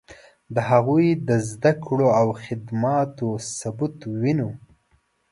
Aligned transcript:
د 0.55 0.57
هغوی 0.69 1.07
د 1.27 1.29
زدکړو 1.49 2.07
او 2.19 2.27
خدماتو 2.43 3.27
ثبوت 3.59 3.97
وینو. 4.21 4.49